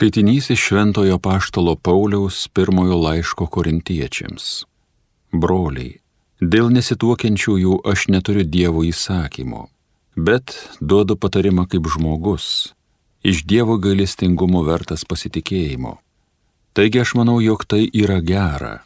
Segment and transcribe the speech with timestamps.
[0.00, 4.44] Skaitinys iš Šventojo Paštalo Pauliaus pirmojo laiško korintiečiams.
[5.28, 5.98] Broliai,
[6.40, 9.66] dėl nesituokiančiųjų aš neturiu Dievo įsakymo,
[10.16, 12.46] bet duodu patarimą kaip žmogus,
[13.20, 15.98] iš Dievo gailestingumo vertas pasitikėjimo.
[16.72, 18.78] Taigi aš manau, jog tai yra gera,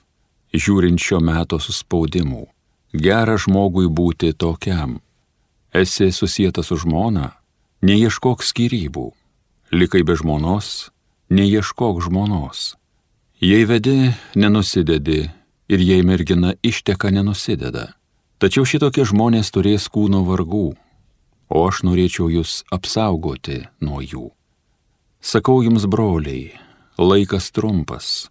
[0.51, 2.49] žiūrint šio meto suspaudimų.
[2.91, 4.99] Gera žmogui būti tokiam.
[5.71, 7.37] Esi susijęs su žmona,
[7.87, 9.13] neieškok skirybų.
[9.75, 10.91] Likai be žmonos,
[11.35, 12.77] neieškok žmonos.
[13.43, 15.31] Jei vedi, nenusidedi
[15.69, 17.91] ir jei mergina išteka, nenusideda.
[18.39, 20.75] Tačiau šitokie žmonės turės kūno vargų,
[21.51, 24.29] o aš norėčiau jūs apsaugoti nuo jų.
[25.25, 26.53] Sakau jums, broliai,
[26.99, 28.29] laikas trumpas.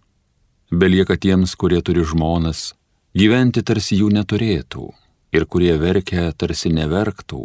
[0.70, 2.72] Belieka tiems, kurie turi žmonas,
[3.12, 4.86] gyventi tarsi jų neturėtų,
[5.34, 7.42] ir kurie verkia tarsi neverktų,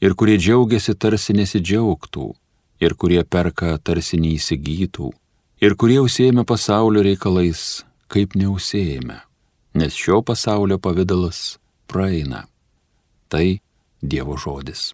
[0.00, 2.32] ir kurie džiaugiasi tarsi nesidžiaugtų,
[2.82, 5.10] ir kurie perka tarsi neįsigytų,
[5.62, 9.20] ir kurie užsėmė pasaulio reikalais, kaip neusėjame,
[9.78, 12.46] nes šio pasaulio pavydalas praeina.
[13.30, 13.46] Tai
[14.02, 14.90] Dievo žodis.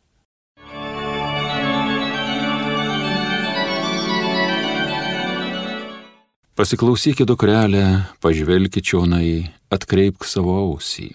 [6.58, 7.84] Pasiklausyki dukrelę,
[8.20, 11.12] pažvelki čionai, atkreipk savo ausį.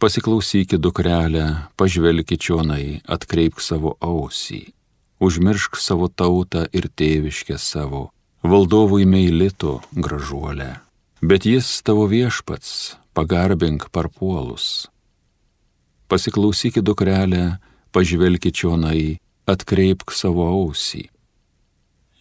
[0.00, 1.44] Pasiklausyki dukrelę,
[1.78, 4.64] pažvelki čionai, atkreipk savo ausį
[5.20, 8.10] užmiršk savo tautą ir tėviškę savo,
[8.42, 10.80] valdovui meilito gražuolę,
[11.22, 14.88] bet jis tavo viešpats, pagarbink parpuolus.
[16.08, 17.58] Pasiklausyki dukrelę,
[17.94, 21.08] pažvelki čionai, atkreipk savo ausį.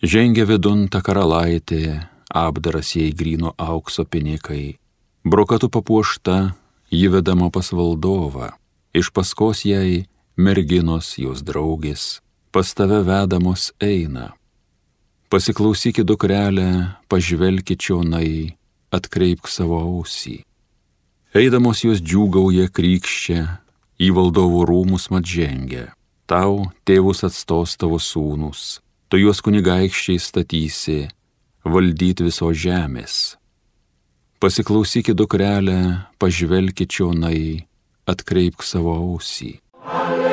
[0.03, 4.77] Žengia vidun ta karalaitė, apdaras jai grino aukso pinikai,
[5.23, 6.55] brokatu papuošta,
[6.91, 8.51] jį vedama pas valdovą,
[8.93, 12.23] iš paskos jai merginos jos draugės,
[12.53, 14.33] pas tave vedamos eina.
[15.29, 18.53] Pasiklausykit dukrelę, pažvelkit čionai,
[18.93, 20.43] atkreipk savo ausį.
[21.33, 23.41] Eidamos jos džiūgauja krykščia,
[23.97, 25.87] į valdovų rūmus mat žengia.
[26.29, 30.99] Tau tėvus atstos tavo sūnus, tu juos kunigaikščiai statysi,
[31.65, 33.39] valdyti viso žemės.
[34.37, 35.79] Pasiklausykit dukrelę,
[36.21, 37.65] pažvelkit čionai,
[38.05, 39.55] atkreipk savo ausį.
[39.89, 40.32] Alleluja.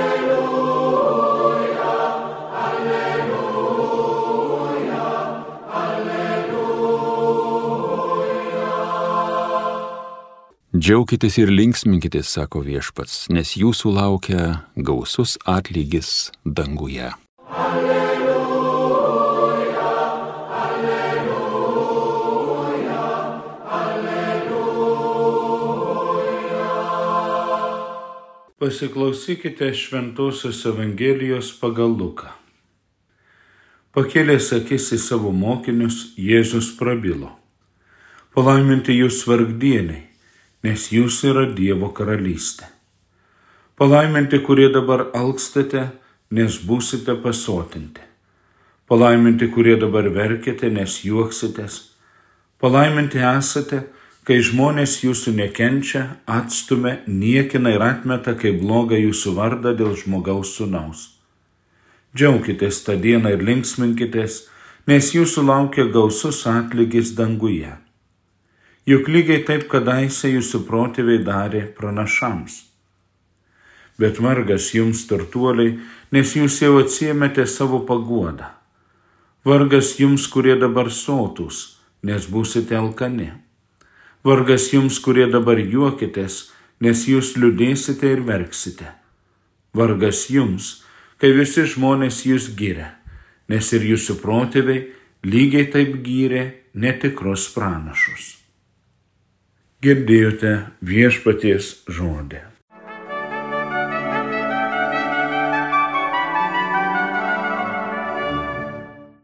[10.81, 17.11] Džiaukitės ir linksminkitės, sako viešpats, nes jūsų laukia gausus atlygis danguje.
[17.53, 18.97] Alleluja,
[20.63, 21.77] alleluja,
[23.83, 25.05] alleluja.
[28.57, 32.33] Pasiklausykite Šventojios Evangelijos pagal Luką.
[33.93, 37.37] Pakėlęs akis į savo mokinius, Jėzus prabilo.
[38.33, 40.10] Palaiminti jūs vargdieniai
[40.65, 42.69] nes jūs yra Dievo karalystė.
[43.81, 45.87] Palaiminti, kurie dabar alkstate,
[46.31, 48.05] nes būsite pasotinti.
[48.91, 51.79] Palaiminti, kurie dabar verkite, nes juoksitės.
[52.61, 53.87] Palaiminti esate,
[54.29, 61.07] kai žmonės jūsų nekenčia, atstumia, niekina ir atmeta kaip blogą jūsų vardą dėl žmogaus sunaus.
[62.13, 64.43] Džiaukitės tą dieną ir linksminkitės,
[64.91, 67.79] nes jūsų laukia gausus atlygis danguje
[68.91, 72.57] juk lygiai taip kadaise jūsų protėviai darė pranašams.
[74.01, 75.77] Bet vargas jums turtuoliai,
[76.11, 78.49] nes jūs jau atsiemėte savo paguodą.
[79.47, 83.31] Vargas jums, kurie dabar sotus, nes būsite alkani.
[84.27, 86.49] Vargas jums, kurie dabar juokitės,
[86.81, 88.91] nes jūs liūdėsite ir verksite.
[89.77, 90.81] Vargas jums,
[91.21, 92.91] kai visi žmonės jūs gyrė,
[93.53, 94.85] nes ir jūsų protėviai
[95.23, 98.40] lygiai taip gyrė netikrus pranašus
[99.81, 100.51] girdėjote
[100.85, 102.41] viešpaties žodį.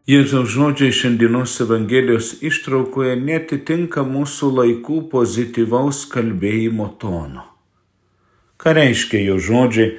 [0.07, 7.43] Jėzaus žodžiai šiandienos Evangelijos ištraukoje netitinka mūsų laikų pozityvaus kalbėjimo tono.
[8.57, 9.91] Ką reiškia jo žodžiai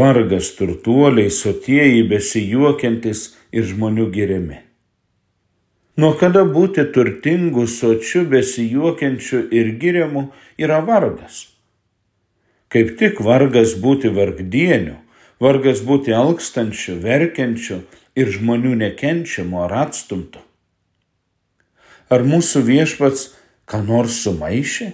[0.00, 3.22] vargas turtuoliai, sotieji, besijuokiantis
[3.52, 4.58] ir žmonių geriami?
[6.00, 10.22] Nuo kada būti turtingu, sočiu, besijuokiančiu ir giriamu
[10.56, 11.40] yra vargas?
[12.72, 14.94] Kaip tik vargas būti vargdieniu,
[15.44, 17.80] vargas būti alkstančiu, verkiančiu
[18.16, 20.40] ir žmonių nekenčiamu ar atstumtu.
[22.08, 23.28] Ar mūsų viešpats
[23.68, 24.90] ką nors sumaišė?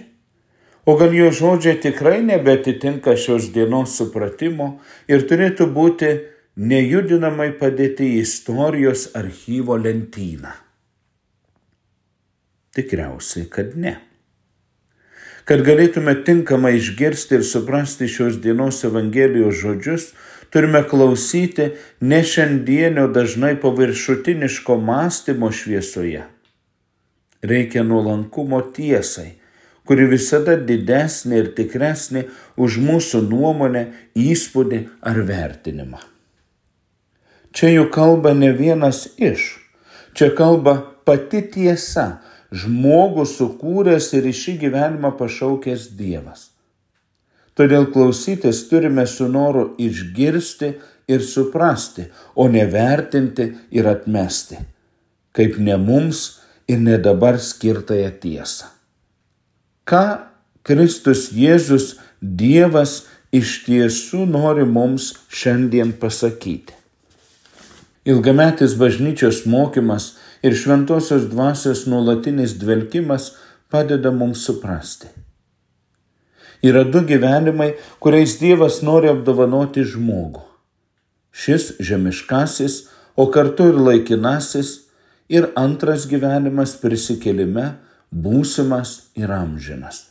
[0.89, 4.73] O gal jo žodžiai tikrai nebetitinka šios dienos supratimo
[5.07, 6.13] ir turėtų būti
[6.57, 10.66] nejudinamai padėti į istorijos archyvo lentyną?
[12.77, 13.95] Tikriausiai, kad ne.
[15.49, 20.11] Kad galėtume tinkamai išgirsti ir suprasti šios dienos Evangelijos žodžius,
[20.53, 21.71] turime klausyti
[22.01, 26.25] ne šiandienio dažnai paviršutiniško mąstymo šviesoje.
[27.41, 29.31] Reikia nuolankumo tiesai,
[29.87, 32.27] kuri visada didesnė ir tikresnė
[32.59, 33.87] už mūsų nuomonę,
[34.19, 36.03] įspūdį ar vertinimą.
[37.57, 39.55] Čia jau kalba ne vienas iš,
[40.13, 40.77] čia kalba
[41.07, 42.19] pati tiesa,
[42.51, 46.51] žmogų sukūręs ir į šį gyvenimą pašaukęs Dievas.
[47.57, 50.75] Todėl klausytis turime su noru išgirsti
[51.09, 52.05] ir suprasti,
[52.35, 54.59] o ne vertinti ir atmesti,
[55.33, 56.39] kaip ne mums
[56.69, 58.69] ir ne dabar skirtąją tiesą.
[59.87, 60.05] Ką
[60.67, 66.75] Kristus Jėzus Dievas iš tiesų nori mums šiandien pasakyti?
[68.07, 73.31] Ilgametis bažnyčios mokymas ir šventosios dvasios nuolatinis dvelkimas
[73.69, 75.09] padeda mums suprasti
[76.63, 80.41] Yra du gyvenimai, kuriais Dievas nori apdovanoti žmogų.
[81.29, 84.71] Šis žemiškasis, o kartu ir laikinasis,
[85.29, 87.75] ir antras gyvenimas prisikelime,
[88.09, 90.07] būsimas ir amžinas.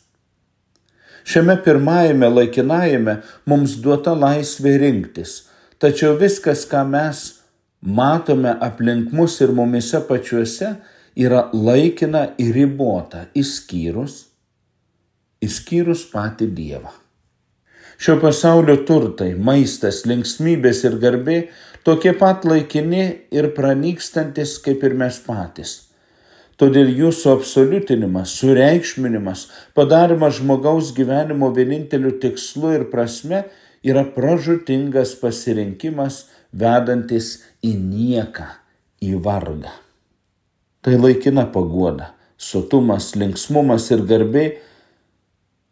[1.27, 5.49] Šiame pirmajame laikinajame mums duota laisvė rinktis,
[5.83, 7.25] tačiau viskas, ką mes
[7.81, 10.75] matome aplink mus ir mumise pačiuose,
[11.17, 14.27] yra laikina ir ribota, išskyrus
[15.41, 16.93] išskyrus patį Dievą.
[17.97, 21.37] Šio pasaulio turtai, maistas, linksmybės ir garbė
[21.85, 23.03] tokie pat laikini
[23.33, 25.75] ir pranykstantis kaip ir mes patys.
[26.57, 29.45] Todėl jūsų absoliutinimas, sureikšminimas,
[29.77, 33.43] padarimas žmogaus gyvenimo vieninteliu tikslu ir prasme
[33.85, 36.23] yra pražutingas pasirinkimas,
[36.53, 38.47] vedantis į nieką,
[39.03, 39.73] į vargą.
[40.81, 44.45] Tai laikina pagoda, sotumas, linksmumas ir garbė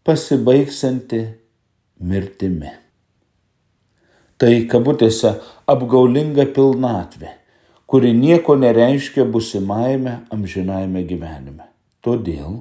[0.06, 1.22] pasibaigsianti
[2.00, 2.74] mirtimi.
[4.36, 5.38] Tai kabutėse
[5.72, 7.32] apgaulinga pilnatvė,
[7.88, 11.70] kuri nieko nereiškia busimajame amžinajame gyvenime.
[12.04, 12.60] Todėl,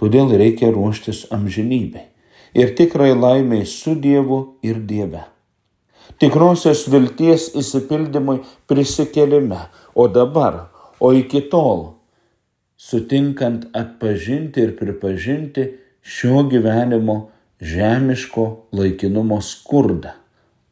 [0.00, 2.08] todėl reikia ruoštis amžinybei
[2.54, 5.26] ir tikrai laimiai su Dievu ir Dieve.
[6.22, 9.58] Tikrosios vilties įsipildymui prisikelime,
[9.98, 10.68] o dabar,
[11.02, 11.96] o iki tol,
[12.78, 15.64] sutinkant atpažinti ir pripažinti
[16.06, 17.16] šio gyvenimo
[17.58, 18.44] žemiško
[18.78, 20.12] laikinumo skurdą,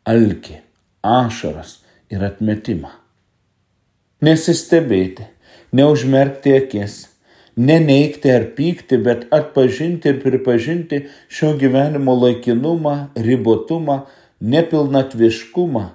[0.07, 0.61] alkį,
[1.03, 1.81] ašaras
[2.15, 2.95] ir atmetimą.
[4.23, 5.27] Nesistebėti,
[5.75, 7.01] neužmerkti akis,
[7.59, 14.05] neneikti ar pykti, bet atpažinti ir pripažinti šio gyvenimo laikinumą, ribotumą,
[14.41, 15.87] nepilnatviškumą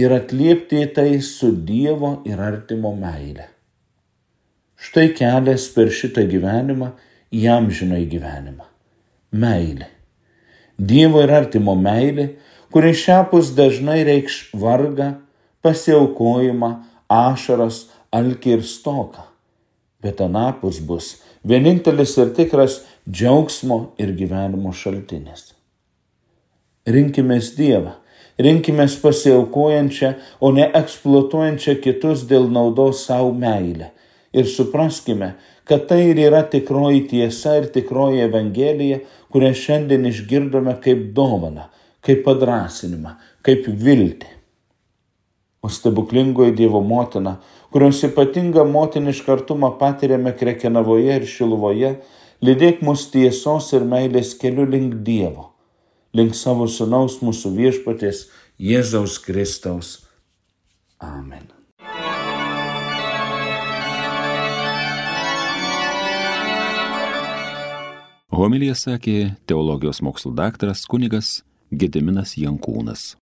[0.00, 3.48] ir atliepti į tai su Dievo ir artimo meile.
[4.80, 6.92] Štai kelias per šitą gyvenimą
[7.36, 8.68] į amžiną į gyvenimą.
[9.36, 9.90] Meilė.
[10.80, 12.30] Dievo ir artimo meilė,
[12.72, 15.12] kuri šiapus dažnai reikš vargą,
[15.60, 16.70] pasiaukojimą,
[17.12, 19.26] ašaras, alkį ir stoką.
[20.00, 25.50] Bet anapus bus vienintelis ir tikras džiaugsmo ir gyvenimo šaltinis.
[26.88, 27.90] Rinkimės Dievą,
[28.40, 33.90] rinkimės pasiaukojančią, o ne eksploatuojančią kitus dėl naudos savo meilę.
[34.32, 35.34] Ir supraskime,
[35.68, 41.68] kad tai ir yra tikroji tiesa ir tikroji Evangelija, kurią šiandien išgirdome kaip dovana,
[42.00, 43.12] kaip padrasinimą,
[43.44, 44.32] kaip viltį.
[45.60, 47.36] O stebuklingoji Dievo motina,
[47.68, 51.94] kurios ypatingą motinišką artumą patiriame Krekenavoje ir Šiluvoje,
[52.40, 55.50] lydėk mus tiesos ir meilės keliu link Dievo,
[56.16, 58.26] link savo sunaus mūsų viešpatės
[58.60, 59.94] Jėzaus Kristaus.
[61.00, 61.48] Amen.
[68.30, 71.40] Homilija sakė teologijos mokslų daktaras kunigas
[71.70, 73.14] Gediminas Jankūnas.